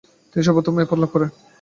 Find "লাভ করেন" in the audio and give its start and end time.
1.01-1.29